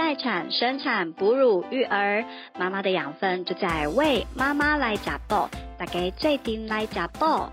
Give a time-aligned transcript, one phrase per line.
[0.00, 2.24] 待产、生产、哺乳、育儿，
[2.58, 5.46] 妈妈的养分就在为妈妈来加爆，
[5.76, 7.52] 大家最顶来加爆。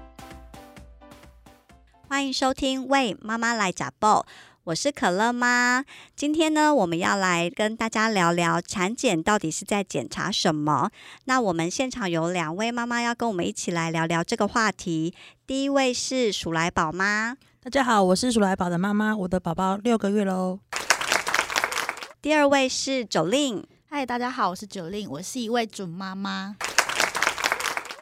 [2.07, 4.21] 欢迎收听《为妈妈来加爆》，
[4.63, 5.83] 我是可乐妈。
[6.15, 10.89] 今天呢，我们要来跟大家聊聊产检到底是在检查什么。
[11.25, 15.13] 那我们现场有两位妈妈要跟我们一起来聊聊这个话题。
[15.45, 20.59] 第一位是鼠来宝妈，大家好，我是鼠来宝的妈妈，我的宝宝六个月喽。
[22.27, 26.57] 第二位是九令，嗨，大家好，我是九令，我是一位准妈妈。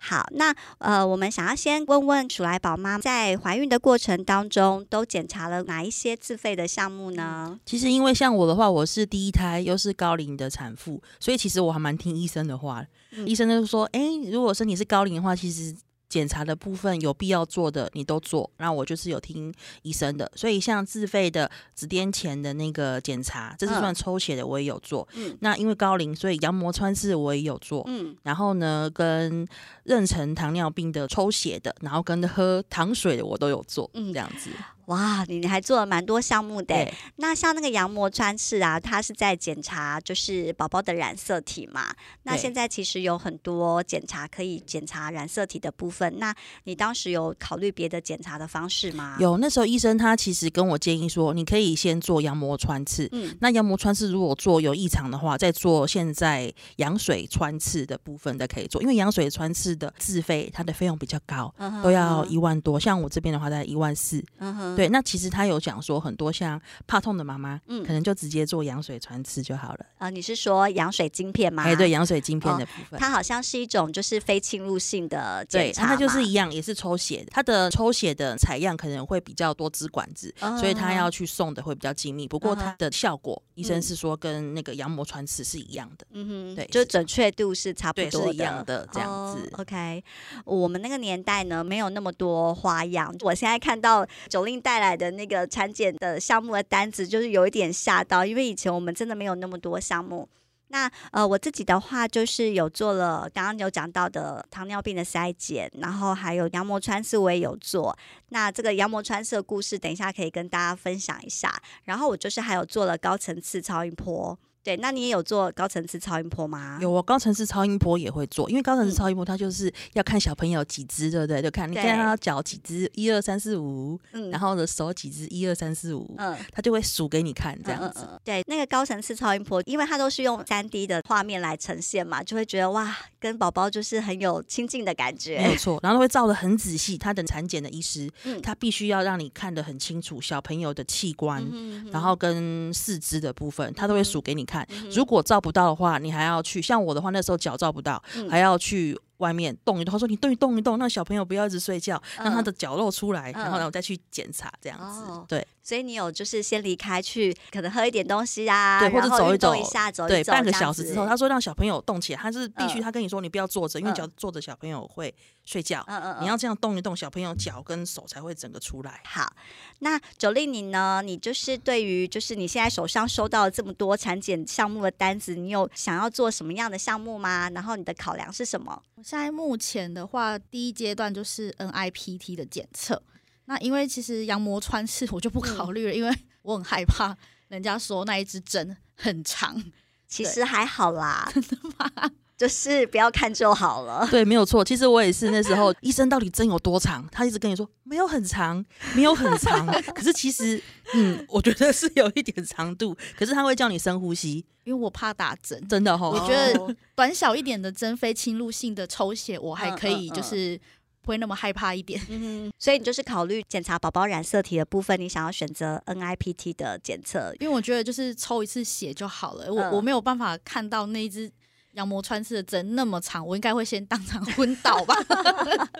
[0.01, 7.59] 好，那呃，我们想要先问问楚来宝妈，在怀孕的过程当中，都检查了哪一些自费的项目呢？
[7.67, 12.83] 其实因为像我的话，我是第一胎，又是高龄的产妇，所以其实我还蛮听医生的话。
[13.27, 14.01] 医生就说，哎，
[14.31, 15.75] 如果身体是高龄的话，其实。
[16.07, 18.49] 检查的部分有必要做的，你都做。
[18.57, 25.07] 那我就是有听医生的，所以像自费的紫癜前的那个检查，这是算抽血的，我也有做。
[25.13, 27.83] 嗯，那因为高龄，所以羊膜穿刺我也有做。
[27.87, 29.45] 嗯，然后呢，跟
[29.85, 33.89] 妊娠糖尿病的抽血的，然后跟喝糖水的，我都有做。
[33.93, 34.49] 嗯，这样子。
[34.87, 36.87] 哇，你你还做了蛮多项目的。
[37.17, 41.93] 那像那个羊膜穿刺啊，它是在检查就是宝宝的染色体嘛。
[42.23, 46.19] 那现在其实有很多检查可以检查染色体的部分。
[46.19, 46.33] 那
[46.65, 49.17] 你当时有考虑别的检查的方式吗？
[49.19, 53.09] 有，那时候医生他其实跟我建议说，你可以先做羊膜穿刺。
[53.11, 58.81] 嗯，那羊膜穿刺如果做有异常的话，再做现在羊水穿刺的部分的可以做。
[58.81, 62.79] 因为羊水穿刺的自费，它的费用比较高，都要一万多。
[62.79, 64.23] 像我这边的话，在一万四。
[64.39, 64.74] 嗯哼。
[64.75, 69.85] 对，那其实他有讲说，很多像怕痛的妈妈，嗯，可能就直接做羊水穿刺就好了。
[69.97, 71.63] 啊，你是说羊水晶片吗？
[71.63, 82.27] 哎，对，羊水晶片的部分，它好像是一种就是非侵入性的检查，它就是一样，也是抽血，它的抽血的采样可能会比较多支管子，所以它要去送的会比较精密。
[82.27, 86.07] 不过它的效果，医生是说跟那个羊膜穿刺是一样的。
[86.11, 89.47] 嗯哼，对，就准确度是差不多一样的这样子。
[89.53, 90.03] OK，
[90.43, 93.15] 我们那个年代呢，没有那么多花样。
[93.21, 94.55] 我现在看到九令。
[94.65, 100.27] 带来的那个产检的项目的单子，就是有一点吓到，因为以前我们真的没有那么多项目。
[100.69, 107.95] 那呃，我自己的话就是有做了刚刚有讲到的糖尿病的筛检，然后还有羊膜穿刺我也有做。
[108.29, 111.53] 那这个羊膜穿刺的故事，等一下可以跟大家分享一下。
[111.83, 114.35] 然后我就是还有做了高层次超音波。
[114.65, 116.79] 对，那你也有做高层次超音波吗？
[116.81, 121.39] 有，啊高层次超音波也会做，因为高层次超音波它就是要看小朋友几只，对不对？
[121.39, 128.07] 就看你看他脚几只，一二三四五，嗯，然后的手几只，一二三四五，嗯，他就会数给你看这样子。
[128.23, 135.37] 对，那个高层次超音波，因为它都是用三 D 的画面来呈现嘛，就会觉得哇，跟宝宝就是很有亲近的感觉。
[135.37, 136.97] 没有 错，然后会照的很仔细。
[136.97, 141.45] 他的产检的医师，嗯，他必须要让你看得很清楚小朋友的器官，
[141.91, 144.54] 然后跟四肢的部分，他都会数给你看。
[144.91, 146.61] 如果照不到的话，你还要去。
[146.61, 148.95] 像我的话，那时候脚照不到，还要去。
[149.19, 155.05] 外面动一动，他说你动一动一动，那小朋友不要一直睡觉，让他的脚露出来，然后呢我再去检查这样子。
[155.25, 165.11] 对，所以你有就是先离开去，可能喝一点东西啊，对，或者走一走一下，走对，半个小时之后，他说让小朋友动起来，他是必须他跟你说你不要坐着，因为脚坐着小朋友会
[165.43, 165.83] 睡觉。
[165.87, 169.01] 嗯嗯，你要这样动一动，小朋友脚跟手才会整个出来。
[169.05, 169.33] 好，
[169.79, 171.01] 那九令你呢？
[171.03, 177.49] 你就是对于就是你现在手上收到这么多产检项目的单子，你有想要做什么样的项目吗？
[177.49, 178.79] 然后你的考量是什么？
[178.97, 183.01] 现在目前的话，第一阶段就是 NIPT 的检测。
[183.45, 187.15] 那因为其实羊膜穿刺我就不考虑了，因为 我很害怕
[187.47, 189.61] 人家说那一支针很长。
[190.07, 192.11] 其实还好啦， 真的吗？
[192.37, 194.07] 就是不要看就好了。
[194.11, 194.63] 对，没有错。
[194.63, 197.07] 其实我也是那时候，医生到底针有多长？
[197.11, 198.63] 他一直跟你说没有很长，
[198.93, 199.65] 没有很长。
[199.93, 200.61] 可是其实，
[200.93, 202.95] 嗯，我觉得是有一点长度。
[203.17, 206.07] 可是他会叫你深呼吸，因为我怕打针，真的哈。
[206.07, 210.59] 我觉得短小一点的针，非侵入性的抽血，我还可以，就是
[211.05, 212.01] 不会那么害怕一点。
[212.09, 219.53] 嗯， 所以你就是考虑检查宝宝染色体的部分，你想要选择 NIPT 的检测，因为我觉得就是抽一次血就好了。
[219.53, 221.31] 我我没有办法看到那一只。
[221.75, 224.95] 羊膜穿刺的针那么长，我应该会先当场昏倒吧。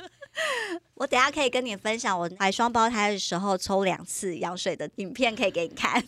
[0.96, 6.04] 我等下可以跟你分享我怀双胞胎的时候抽两次羊水的影片，可以给你看。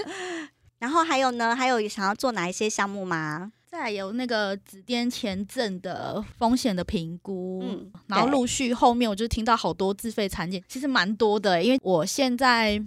[0.80, 3.52] 然后还有呢，还有想要做哪一些项目吗？
[3.66, 12.82] 再有那个紫癜前症的风险的评估，嗯，然后陆续后面我就听到好多自费产检，其实蛮多的，因为我现在。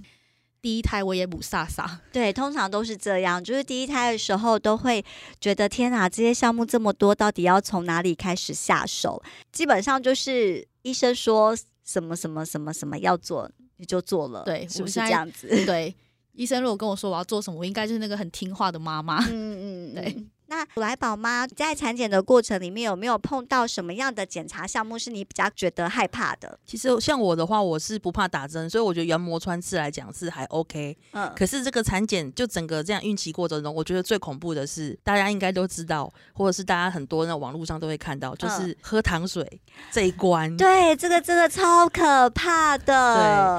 [0.61, 5.01] 第一胎我也母萨萨，对，通常都是这样，就是第一胎的时候都会
[5.39, 9.23] 觉得天哪，这些项目这么多，到底要从哪里开始下手？
[9.53, 11.55] 基本上就是医生说
[11.85, 15.47] 什么什么什么什么要做，你就做了，对，是不是这样子？
[15.65, 15.95] 对，
[16.33, 19.23] 医生如果跟我说我要做什么，我应该就是那个很听话的妈妈。
[19.29, 20.25] 嗯嗯，对。
[20.49, 26.57] 那来宝妈在产检的过程里面有没有碰到什么样的检查项目是你比较觉得害怕的？
[26.65, 30.97] 其实像我的话，我是不怕打针，所以我觉得原膜穿刺来讲是还 OK。
[31.11, 39.61] 嗯，可是这个产检就整个这样孕期过程中，我觉得最恐怖的是，大家应该都知道，或者是大家很多那网络上都会看到，就是喝糖水
[39.91, 40.57] 这一关。
[40.57, 42.85] 对，这个真的超可怕的。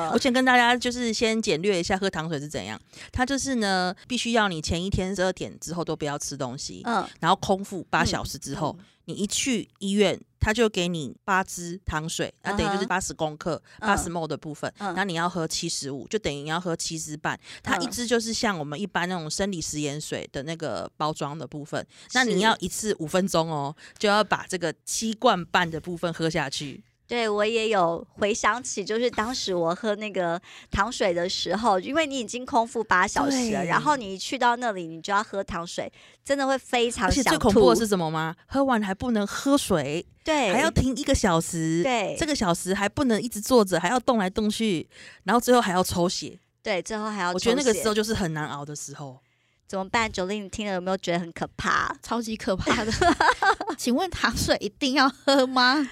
[0.09, 2.81] 对，我先跟大家就是先简略一下喝糖水是怎样。
[3.13, 6.80] 它就是呢，必须要你前一天十二点之后都不要吃东西。
[6.85, 17.39] 嗯，然后空腹八小时之后，你一去医院，他就给你八支糖水，那等于就是八十公克，八十 ml 的部分，那你要喝七十五，就等于你要喝七支半。
[17.63, 26.83] 它一支就是像我们一般那种生理食盐水的那个包装的部分，那你要一次五分钟哦，就要把这个七罐半的部分喝下去。
[27.11, 30.41] 对，我也有回想起，就是当时我喝那个
[30.71, 35.93] 糖水的时候，因为你已经空腹八小时了，然后你去到那里，你就要喝糖水，
[36.25, 37.31] 真的会非常想吐。
[37.31, 38.37] 最恐怖的是什么吗？
[38.47, 44.89] 喝完还不能喝水，对，还要停一个小时，对，这个小时还不能一直坐着，还要动来动去，
[45.25, 47.33] 然后最后还要抽血，对，最后还要。
[47.33, 49.19] 我觉得那个时候就是很难熬的时候，
[49.67, 50.09] 怎么办？
[50.13, 51.93] 九令，你听了有没有觉得很可怕？
[52.05, 52.93] 超级可怕的。
[53.77, 55.91] 请问糖水一定要喝吗？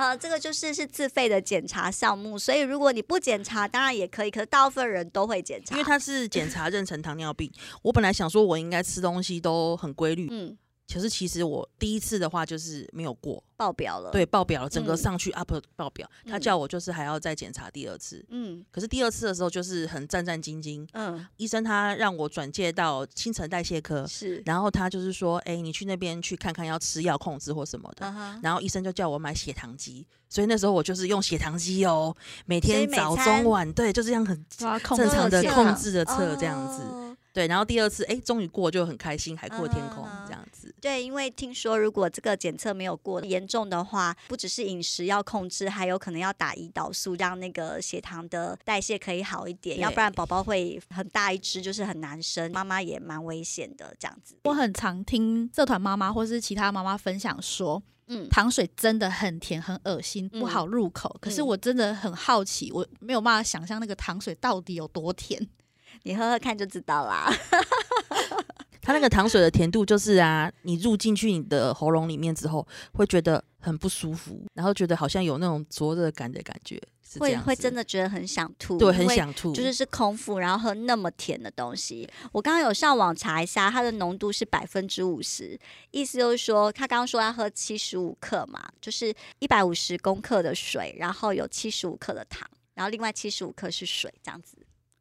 [0.00, 7.52] 呃，这个就是是自费的检查项目，所以如果你不检查，当然也可以，可是大部分人都会检查，因为它是检查妊娠糖尿病。
[7.82, 10.56] 我本来想说，我应该吃东西都很规律，嗯。
[10.92, 13.42] 可是其实我第一次的话就是没有过。
[13.56, 28.10] 爆表了，对，爆表了，整个上去 up 爆表，他叫我就是还要再检查第二次，嗯，可是第二次的时候就是很战战兢兢，嗯，医生他让我转介到新陈代谢科，是，然后他就是说，哎，你去那边去看看，要吃药控制或什么的，
[28.42, 32.16] 然后医生就叫我买血糖机，所以那时候我就是用血糖机哦，
[32.46, 36.82] 每天早中晚，对，就这样很正常的控制的测这样子。
[37.32, 40.39] 对，然后第二次，哎，终于过，就很开心，海阔天空这样子。
[40.80, 54.36] 对，因为听说如果这个检测没有过严重的话，不只是饮食要控制，还有可能要打胰岛素，让那个血糖的代谢可以好一点，要不然宝宝会很大一只，就是很难生，妈妈也蛮危险的这样子。
[54.44, 61.14] 我很常听社团妈妈或是其他妈妈分享说，嗯，糖水真的很甜，很恶心，不好入口。
[61.20, 65.48] 可是我真的很好奇，我没有办法想象那个糖水到底有多甜。
[66.04, 67.30] 你喝喝看就知道啦。
[68.90, 76.76] 它那个糖水的甜度就是啊，你入进去你的喉咙里面之后，会觉得很不舒服，然后觉得好像有那种灼热感的感觉，
[77.20, 82.04] 会会真的觉得很想吐，对，很想吐，就是是空腹，然后喝那么甜的东西。
[82.32, 85.56] 我刚刚有上网查一下，它的浓度是百分之五十，
[85.92, 92.44] 意思就是说，他刚刚说要喝七十五克嘛，就是一百五十公克的水，然后有七十五克的糖，
[92.74, 94.56] 然后另外七十五克是水，这样子。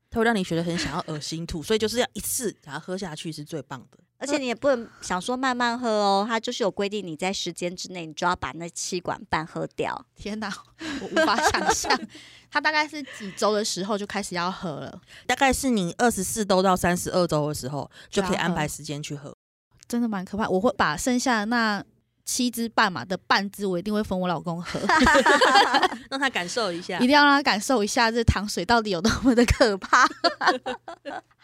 [0.10, 4.00] 它会让你觉得很想要恶心吐，所以就是要一次把它喝下去是最棒的。
[4.18, 10.06] 而且你也不能想说慢慢喝哦，它就是有规定，你在时间之内你就要把那七管半喝掉。
[10.16, 10.54] 天哪，
[11.02, 11.98] 我无法想象，
[12.52, 15.02] 它大概是几周的时候就开始要喝了？
[15.26, 19.34] 大概是你二十四周到三十二周的时候就可以安排时间去喝。
[19.88, 21.84] 真的蛮可怕，我会把剩下的那。
[22.31, 24.80] 七支半嘛的半支，我一定会分我老公喝，
[26.12, 30.08] 让他感受一下， 一定要让他感受一下这糖水到底有多么的可怕。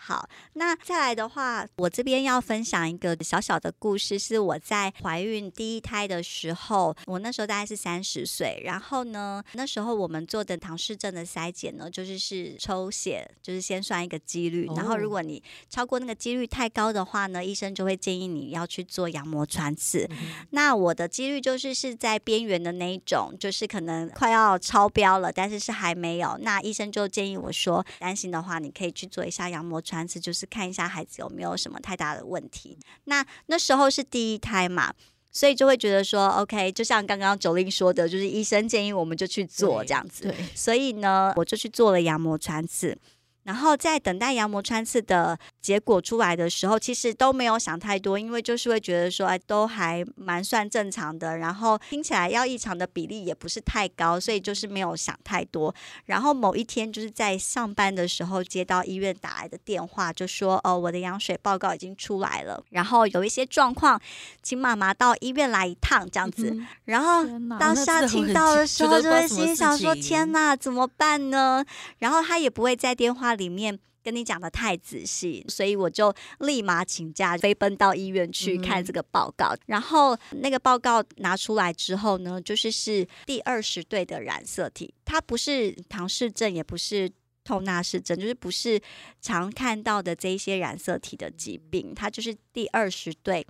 [0.07, 20.07] 好，那再来的话，我这边要分享一个小小的故事，是我在怀孕第一胎的时候，我那时候大概是三十岁，然后呢，那时候我们做的唐氏症的筛检呢，就是是抽血，就是先算一个几率，然后如果你超过那个几率太高的话呢，医生就会建议你要去做羊膜穿刺。
[20.51, 26.37] 那我的几率就是是在边缘的那一种，就是可能快要超标了，但是是还没有。
[26.41, 29.94] 那医生就建议我说，担心的话，你可以去做一下羊膜穿。
[29.95, 32.77] 穿刺就是看一下孩子有没有什么太大的问题。
[33.05, 34.93] 那那时候是第一胎嘛，
[35.31, 40.23] 所以就会觉得说，OK，就像刚刚九令说的，就是医生建议我们就去做这样子。
[40.23, 42.97] 对，所以呢，我就去做了羊膜穿刺。
[43.45, 51.37] 然后在等待羊膜穿刺的结果出来的时候，其实都没有想太多，因为就是会觉得说，哎，都还蛮算正常的。
[51.37, 55.73] 然后听起来要异常的比例也不是太高，所以就是没有想太多。
[56.05, 64.01] 然后某一天就是在上班的时候接到医院打来的电话，就说，哦，我的羊水报告已经出来了，然后有一些状况，
[64.41, 66.57] 请妈妈到医院来一趟这样子。
[66.85, 67.23] 然后
[67.59, 71.63] 当下听到的时候，就会心想说，天哪，怎么办呢？
[71.99, 73.34] 然后他也不会在电话。
[73.35, 79.55] 里面跟你讲的太仔细，所以我就立马请假飞奔到医院去看这个报告。
[79.65, 87.11] 然后那个报告拿出来之后呢，就是是第二十对的染色体，它不是唐氏症，也不是
[87.43, 88.81] 透纳氏症，就是不是
[89.21, 93.45] 常看到的这一些染色体的疾病，它就是第二十对。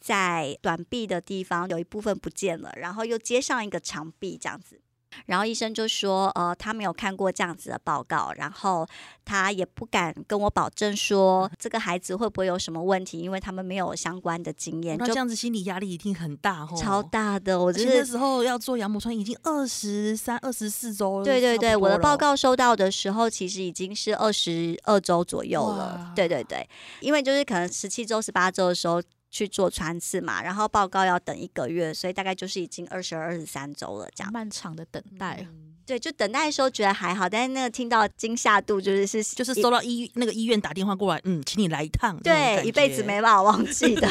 [0.00, 4.80] 在短臂的地方有一部分不见了，然后又接上一个长臂这样子，
[5.26, 8.86] 然后医生就说，呃，他没有看过这样子的报告，然后
[9.24, 14.96] 他也不敢跟我保证说这个孩子会不会有什么问题，因为他们没有相关的经验。
[14.98, 17.58] 那这样子心理压力一定很大，超大的。
[17.58, 21.24] 我那时候要做羊膜穿已经二十三、二十四周了。
[21.24, 26.12] 对对对，我的报告收到的时候，其实已经是二十二周左右了。
[26.14, 26.68] 对对对，
[27.00, 29.02] 因为就是可能十七周、十八周的时候。
[29.30, 35.46] 去做穿刺嘛，然后报告要等一个月，所以大概就是已经二十二、二十三周了，这样漫长的等待。
[35.86, 44.06] 对，就等待的时候觉得还好，但是那个听到惊吓度就是是就是收到医那个医院打电话过来，嗯，请你来一趟，对，一辈子没办法忘记的。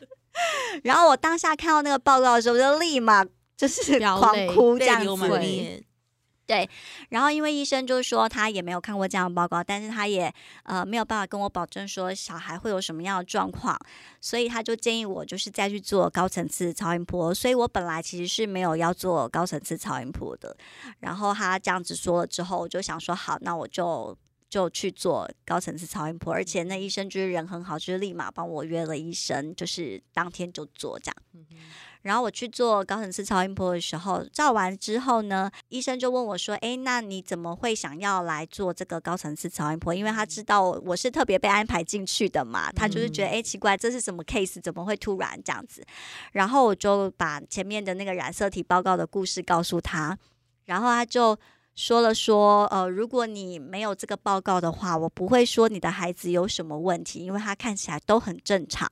[0.82, 3.22] 然后我当下看到那个报告的时候，就立马
[3.56, 5.84] 就是狂哭，这样子。
[6.44, 6.68] 对，
[7.10, 10.30] 然后因为医生就是说他也没有看过这样的报告，但是他也
[10.64, 13.78] 呃没有办法跟我保证说小孩会有什么样的状况，
[14.20, 17.32] 所以他就建议我就是再去做高层次超音波。
[17.32, 20.54] 所以我本来其实是没有要做高层次超音波的。
[20.98, 24.16] 然后他这样子说了之后，我就想说好，那我就
[24.50, 26.34] 就去做高层次超音波。
[26.34, 31.16] 而且那医生就是人很好，就是立马帮我约了医生，就是当天就做这样。
[32.02, 39.94] 然后我去做高层次超音波的时候，照完之后呢，医生就问我说：“哎，那你怎么会想要来做这个高层次超音波？
[39.94, 44.60] 因为他知道我是特别被安排进去的嘛，他就是觉得哎奇怪，这是什么 case？
[44.60, 45.84] 怎么会突然这样子？
[46.32, 50.18] 然后我就把前面的那个染色体报告的故事告诉他，
[50.64, 51.38] 然后他就。
[51.74, 58.86] 说了说，呃，如果你没有这个报告的话，我不会说你的孩子有什么问题，因为他看起来都很正常。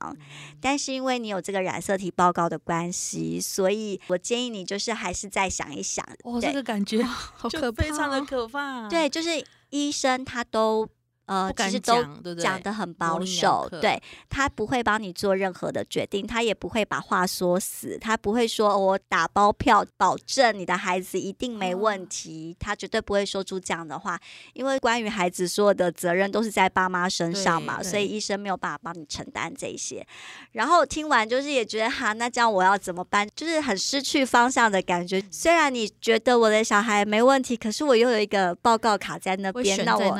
[0.59, 6.05] 但是因为你有这个染色体报告的关系，所以我建议你就是还是再想一想。
[6.23, 8.89] 哦，这个感觉 好可怕，非常的可怕。
[8.89, 10.87] 对，就是医生他都。
[11.31, 12.03] 呃，其实都
[12.35, 13.97] 讲的很保守，对
[14.29, 24.19] 他不会帮你做任何的决定，他也不会把话说死，他不会说我打包票保证你的孩子一定没问题，他绝对不会说出这样的话，
[24.51, 30.05] 因为关于孩子所有的责任都是在爸妈身上嘛，所以医生没有办法帮你承担这些。
[30.51, 33.25] 然后听完就是也觉得哈，那这样我要怎么办？
[33.33, 35.23] 就是很失去方向的感觉。
[35.31, 40.13] 虽然你觉得我的小孩没问题，可是我又有一个报告卡在那边，那我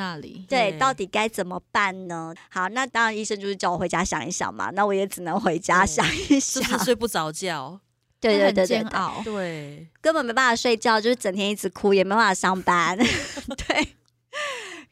[0.48, 1.01] 对到底。
[1.02, 2.32] 你该怎么办呢？
[2.48, 4.70] 好，那当然医生就是叫我回家想一想嘛。
[4.70, 7.80] 那我也只能回家想一想，睡不着觉。
[8.20, 8.84] 对对对对
[9.24, 12.96] 对，根本没办法睡觉，就是整天一直哭，也没办法上班。
[13.66, 13.88] 对。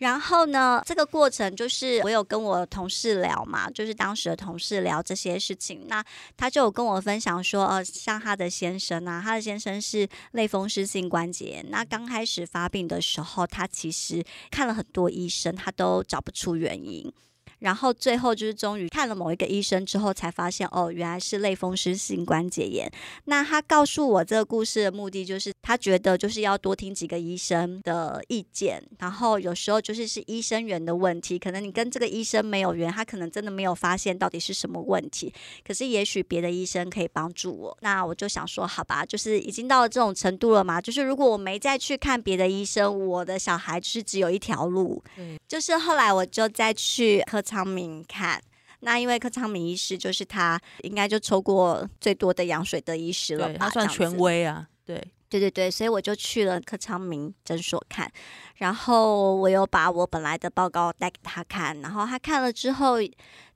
[0.00, 5.86] 然后呢，这个过程就是我有跟我同事聊嘛，就是当时的同事聊这些事情。
[5.88, 6.02] 那
[6.36, 11.66] 他就有跟我分享说，呃，像他的先生啊，他的先生是类风湿性关节炎。
[11.70, 17.12] 那刚开始发病的时候，他其实看了很多医生，他都找不出原因。
[17.60, 22.90] 然后最后就是终于看了某一个医生之后，才发现哦，原来是类风湿性关节炎。
[23.26, 28.82] 那他告诉我这个故事的目的，就是他觉得就是要多听几个医生的意见。
[28.98, 35.30] 然后有时候就是是医生缘的问题，可能你跟这个医生没有缘，他可能真的没有发现到底是什么问题。
[35.62, 37.76] 可是也许别的医生可以帮助我。
[37.82, 40.80] 那我就想说，好吧，就是已经到了这种程度了嘛。
[40.80, 45.02] 就是如果我没再去看别的医生，我的小孩就是只有一条路。
[45.18, 47.42] 嗯就是后来我就再去科。
[47.50, 48.40] 昌明看，
[48.80, 54.68] 那因为柯昌明医师就是他，应该就抽过最多的羊水的医师了，他算权威啊。
[54.84, 54.96] 对，
[55.28, 58.10] 对对对，所以我就去了柯昌明诊所看，
[58.56, 62.96] 然后我又把我本来的报告带给他看，然后他看了之后，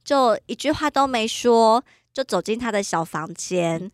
[0.02, 1.82] 就一句话都没说，
[2.12, 3.90] 就走进他的小房间。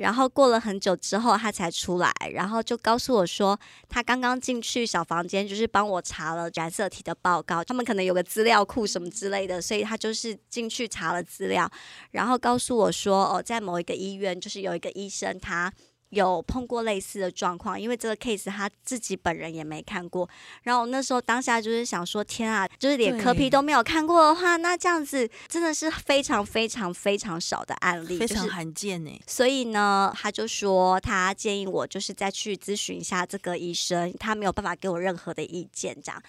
[0.00, 11.70] 然后过了很久之后，他才出来，然后就告诉我说，他刚刚进去小房间，就是帮我查了染色体的报告，他们可能有个资料库什么之类的，所以他就是进去查了资料，
[12.12, 15.70] 然后告诉我说，哦，在某一个医院，就是有一个医生他。
[16.10, 20.28] 有碰过类似的状况，因为这个 case 他自己本人也没看过。
[20.62, 29.20] 然后那时候当下就是想说，天啊，就是连科皮都没有看过的话，那这样子真的是非常非常非常少的案例，非常罕见呢。
[29.26, 36.22] 所以呢，他就说他建议我就是再去咨询一下这个医生，他没有办法给我任何的意见，这样。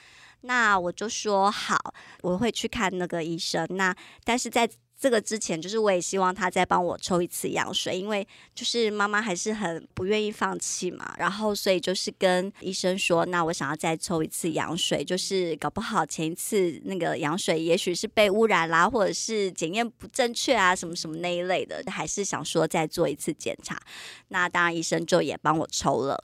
[0.44, 3.68] 那我就说好，我会去看那个医生。
[3.70, 4.68] 那但是在
[5.02, 11.12] 这个之前，就是我也希望他再帮我抽一次羊水，因为就是妈妈还是很不愿意放弃嘛。
[11.18, 23.76] 然后所以就是跟医生说，那我想要再抽一次羊水，就是搞不好前一次那个羊水也许是被污染啦，或者是检验不正确啊，什么什么那一类的，还是想说再做一次检查。
[24.28, 26.24] 那当然医生就也帮我抽了。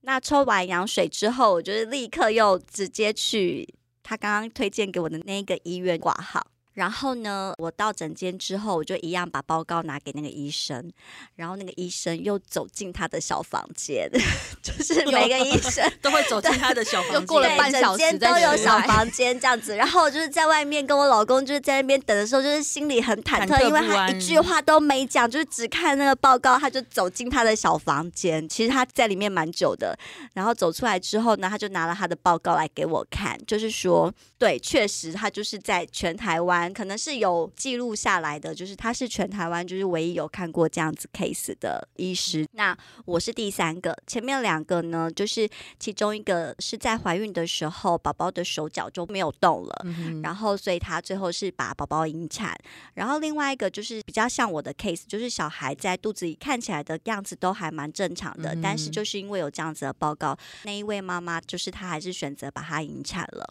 [0.00, 6.44] 那抽完羊水之后，我就是立刻又直接去他刚刚推荐给我的那个医院挂号。
[6.76, 10.92] 然后呢，我到诊间之后，我就一样把报告拿给那个医生，
[11.36, 14.06] 然后那个医生又走进他的小房间，
[14.62, 19.74] 就是每个医生 都会走进他的小房间，又过了半小时都有小房间这样子。
[19.74, 28.46] 然后就是在外面跟我老公就是在那边等的时候，就是心里很忐忑，因为他一句话都没讲，就是只看那个报告，他就走进他的小房间。
[28.46, 29.98] 其实他在里面蛮久的，
[30.34, 36.65] 然后走出来之后呢，他就拿了他的报告来给我看，就是说，对，确实他就是在全台湾。
[36.72, 42.46] 可能是有记录下来的，就是他是全台湾就是唯一有看过这样子 case 的医师。
[42.52, 49.86] 那我是第三个，前面两个呢，就是其中一个是在怀孕的时候，宝宝的手脚就没有动了，
[50.22, 52.56] 然后所以他最后是把宝宝引产。
[52.94, 63.46] 然后另外一个就是比较像我的 case，就是小孩在肚子里看起来的样子都还蛮正常的，但是就是因为有这样子的报告，那一位妈妈就是她还是选择把它引产了。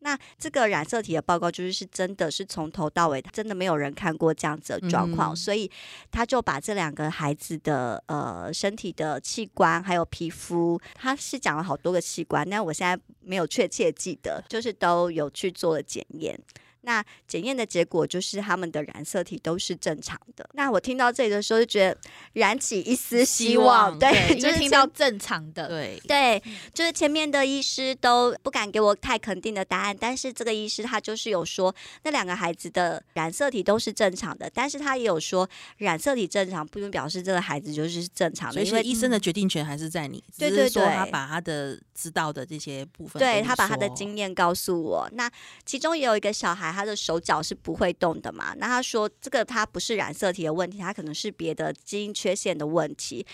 [0.00, 5.70] 那这个染色体的报告就是是真的是从头到尾，真的没有人看过这样子的状况，所以
[6.10, 16.38] 他就把这两个孩子的呃身体的器官还有皮肤，他是讲了好多个器官，但我现在没有确切记得，就是都有去做了检验。
[16.82, 20.48] 那检验的结果就是他们的染色体都是正常的。
[20.54, 21.98] 那我听到这里的时候就觉得
[22.34, 26.42] 燃起一丝希望，对， 就是听到正常的，对对，
[26.72, 45.08] 就是前面的医师都不敢给我太肯定的答案，但是这个医师他就是有说那两个孩子的染色体都是正常的，但是他也有说染色体正常不能表示这个孩子就是正常的，因为医生的决定权还是在你，对对对，他把他的知道的这些部分，对他把他的经验告诉我。
[45.12, 45.30] 那
[45.66, 46.67] 其中也有一个小孩。
[46.72, 48.54] 他的手脚是不会动的嘛？
[48.58, 53.26] 那他说这个他不是染色体的问题，他可能是别的基因缺陷的问题。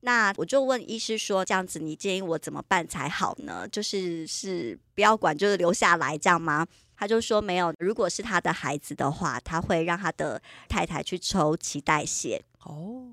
[0.00, 3.66] 那我就问医师说，这样子你建议我怎么办才好呢？
[3.68, 6.66] 就是是不要管，就是留下来这样吗？
[6.96, 13.10] 他就说没有，如果是他的孩子的话，他会让他的太太去抽脐带血哦。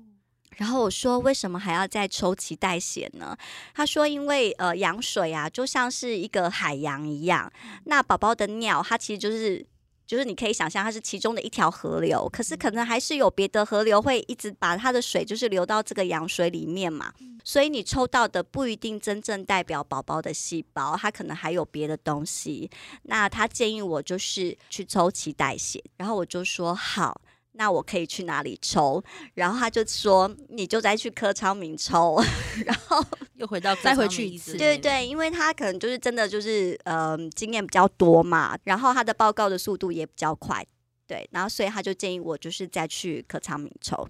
[0.56, 3.36] 然后我说为什么还要再抽脐带血呢？
[3.74, 7.52] 他说因为呃羊水啊就像是一个海洋一样，
[7.84, 9.64] 那宝宝的尿它其实就是
[10.06, 17.12] 就是你可以想象它是其中的一条河流，可是可能还是有别的河流会一直把它的水就是流到这个羊水里面嘛，
[17.42, 22.70] 所以你抽到的不一定真正代表宝宝的细胞，它可能还有别的东西。
[23.04, 27.20] 那他建议我就是去抽脐带血，然后我就说好。
[27.56, 29.02] 那我可以去哪里抽？
[29.34, 32.20] 然后他就说，你就再去柯昌明抽，
[32.66, 33.00] 然后
[33.34, 34.56] 又回到再回去一次。
[34.56, 40.66] 对对，因为他可能就是真的就是呃经验比较多嘛，然后他的报告的速度也比较快，
[41.06, 44.08] 对，然后所以他就建议我就是再去柯昌明抽。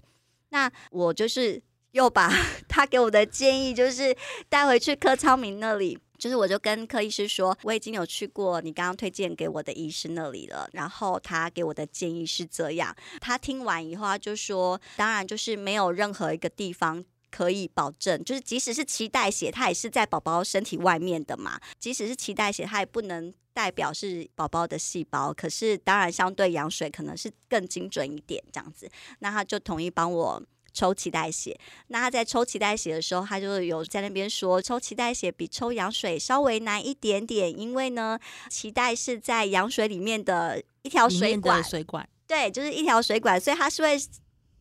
[0.49, 1.61] 那我就是
[1.95, 2.29] 又把
[2.67, 4.13] 他给我的建议就是
[4.49, 5.97] 带回去柯昌明那里。
[6.17, 12.95] 就是我就跟柯医师说，我已经有去过你刚刚推荐给我的医师那里了，然后他给我的建议是这样。
[13.19, 21.59] 他听完以后，他就说，当然就是没有任何一个地方可以保证，就是即使是脐带血，它也是在宝宝身体外面的嘛。
[21.79, 25.33] 即使是脐带血，它也不能代表是宝宝的细胞。
[25.33, 28.89] 可是当然，相对羊水可能是更精准一点这样子。
[29.19, 30.41] 那他就同意帮我。
[30.75, 31.57] 抽脐带血，
[31.87, 38.19] 那他在抽脐带血的时候，他就有在那边说，抽脐带血比抽羊水稍微难一点点，因为呢，
[38.51, 43.97] 脐带是在羊水里面的一条水管，水管，对，就是一条水管，所以它是会。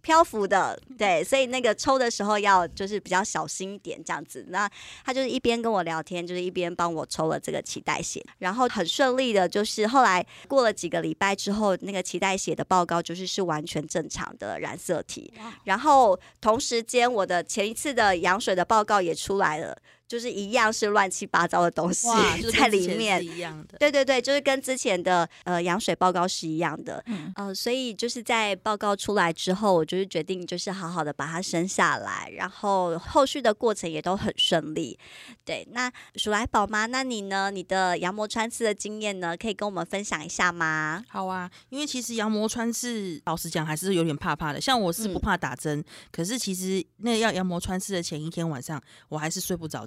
[0.05, 4.45] 漂浮的，对，所以那个抽的时候要就是比较小心一点，这样子。
[4.51, 4.71] 那
[5.03, 15.33] 他就是一边跟我聊天，就是一边帮我抽了这个脐带血，然后很顺利的，就是后来过了几个礼拜之后，那个脐带血的报告就是是完全正常的染色体。
[15.65, 19.75] 然后同时间，我的前一次的羊水的报告也出来了。
[20.07, 22.07] 就是一样是乱七八糟的东西
[22.53, 23.79] 在里面，一样的。
[23.79, 27.03] 对对对，就是跟之前的呃羊水报告是一样的。
[27.07, 34.99] 嗯，呃，所以就是在报告出来之后，我就是决定就是好好的把它生下来，然后后续的过程也都很顺利。
[35.45, 37.51] 对，那鼠来宝妈，那你呢？
[37.51, 39.35] 你的羊膜穿刺的经验呢？
[39.37, 41.03] 可以跟我们分享一下吗？
[41.09, 44.61] 好啊，因为其实羊膜穿刺，老实讲还是有点怕怕的。
[44.61, 49.87] 像我是不怕打针，可是其实那要羊膜穿刺的前一天晚上，我还是睡不着。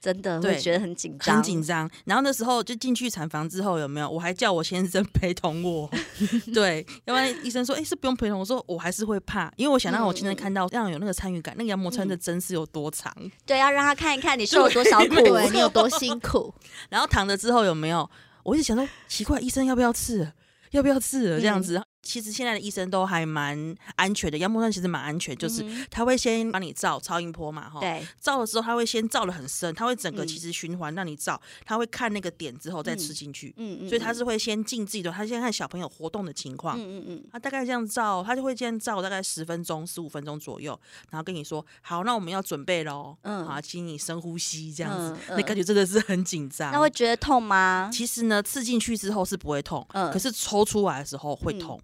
[0.00, 1.90] 真的会觉得很紧张，很紧张。
[2.06, 4.08] 然后那时候就进去产房之后，有没有？
[4.08, 5.90] 我还叫我先生陪同我。
[6.54, 11.54] 对，要不然医生说：“哎，是不用陪同。”我说：“我还是会怕，因为我想让我亲自看到，让有那个参与感。
[11.58, 13.14] 那个羊膜穿的针是有多长？
[13.44, 16.54] 对，要让他看一看你受了多少 苦，你有多辛苦。
[16.88, 18.08] 然后躺着之后有没有？
[18.42, 20.32] 我一直想说，奇怪，医生要不要刺？
[20.70, 21.38] 要不要刺？
[21.38, 40.78] 这样子。”其实现在的医生都还蛮安全的，羊膜穿其实蛮安全，就是他会先帮你照超音波嘛，哈，对，照了之后他会先照的很深，他会整个其实循环让你照，他会看那个点之后再吃进去，嗯嗯，所以他是会先进自己的，他先看小朋友活动的情况，嗯嗯嗯，他大概这样照，他就会这样照大概十分钟、十五分钟左右，
[41.10, 47.90] 然后跟你说，好，那我们要准备喽，嗯，好，请你深呼吸，这样子， 那感觉真的是很紧张，那会觉得痛吗？
[47.92, 51.78] 其实呢，刺进去之后是不会痛，嗯，可是抽出来的时候会痛。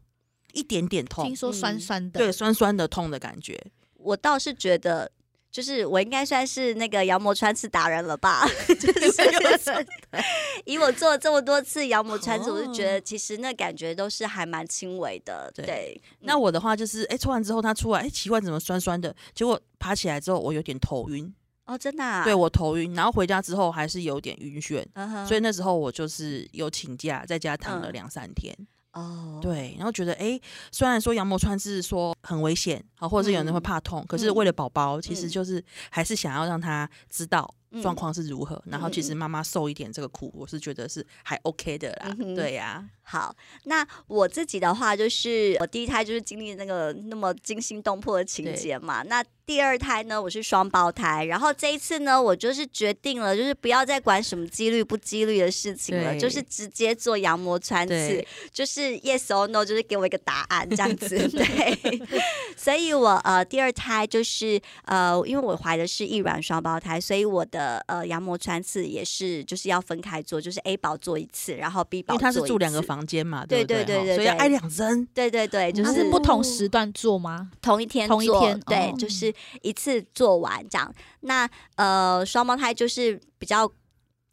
[0.57, 3.61] 一点点痛，听说酸酸的，对，酸酸的痛的感觉。
[3.99, 5.11] 我倒是觉得，
[5.51, 8.47] 就是我应该算是那个羊膜穿刺达人了吧？
[8.67, 9.87] 就是
[10.65, 15.53] 以我做了这么多次羊膜穿刺，我就觉得其实那感觉都是还蛮轻微的。
[15.55, 19.15] 对，那我的话就是，哎，抽完之后它出来，哎，奇怪，怎么酸酸的？
[19.35, 21.33] 结果爬起来之后，我有点头晕。
[21.67, 22.23] 哦，真的？
[22.23, 24.87] 对我头晕，然后回家之后还是有点晕眩，
[25.27, 28.57] 所以那时候我就是有请假，在家躺了两三天。
[28.97, 30.41] 哦，对，然后觉得哎，
[30.73, 42.85] 虽然说羊膜穿刺说很危险，啊，或者是有人会怕痛，可是为了宝宝，其实就是还是想要让他知道状况是如何，然后其实妈妈受一点这个苦，我是觉得是还 OK 的啦，对呀。
[43.09, 43.33] 好，
[43.67, 49.05] 那我自己的话，就是我第一胎就是经历那个那么惊心动魄的情节嘛。
[49.05, 61.17] 那第二胎呢，我是双胞胎，然后这一次呢，我就是决定了，就是不要再管什么几率不几率的事情了，就是直接做羊膜穿刺，就是 yes or no，就是给我一个答案这样子。
[61.31, 62.03] 对，
[62.57, 72.87] 所以我呃第二胎就是呃，因为我怀的是异卵双胞胎，所以我的呃羊膜穿刺也是就是要分开做，就是 A 宝做一次，然后 B 宝做一次。
[72.87, 75.05] 房间嘛，对对对对，所以要挨两针。
[75.15, 77.51] 对对对，就是不同时段做吗？
[77.61, 80.95] 同一天，同一天，对，就是一次做完这样。
[81.21, 83.69] 那呃，双胞胎就是比较，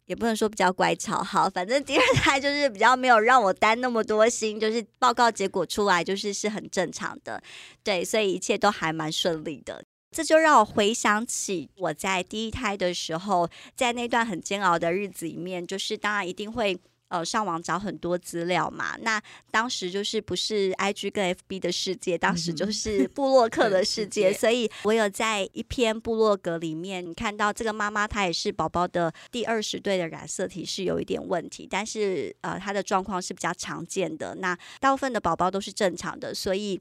[0.06, 7.42] 也不能说比较乖巧，好，反正第二胎 就是比较没有让我担那么多心，就是报告结果出来就是是很正常的，
[7.82, 9.84] 对，所以一切都还蛮顺利的。
[10.14, 16.78] 这就让我回想起我在第一胎的时候，在那段很煎熬的日子里面，就是当然一定会。
[17.08, 18.96] 呃，上网找很多资料嘛。
[19.02, 19.22] 那
[19.52, 24.32] 当时就是不是 I G 跟 F B 的世界，当时就是布洛克的世界。
[24.32, 34.34] 所以我有在一篇布洛格里面看到，这个妈妈她也是宝宝的第二十对的染色体是有一点问题，但是呃，她的状况是比较常见的。
[34.36, 36.80] 那大部分的宝宝都是正常的，所以。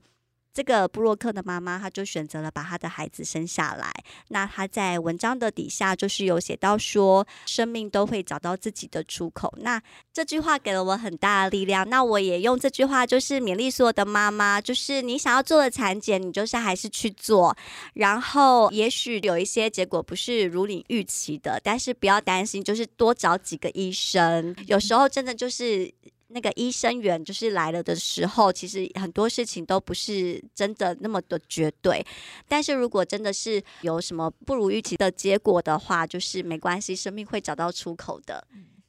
[0.53, 3.91] 这个布洛克的妈妈，她就选择了把她的孩子生下来。
[4.27, 9.51] 那她在文章的底下就是有写到说，生命都会找到自己的出口。
[9.57, 9.81] 那
[10.13, 11.89] 这句话给了我很大的力量。
[11.89, 17.55] 那我也用这句话，就是勉励所有的妈妈，就是你想要做的产检，你就是还是去做。
[17.95, 24.55] 然后也许有一些结果不是如你预期的，但是不要担心，就是多找几个医生。
[24.67, 25.91] 有时候真的就是。
[26.33, 32.05] 那个医生员就是来了的时候，其实很多事情都不是真的那么的绝对。
[32.47, 38.45] 但是如果真的是有什么不如预期的结果的话，就是没关系，生命会找到出口的。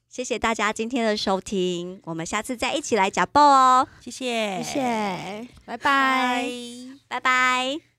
[0.09, 3.88] 谢谢大家今天的收听，我们下次再一起来假报哦。
[4.00, 6.48] 谢谢，谢谢，拜拜，
[7.09, 7.93] 拜拜。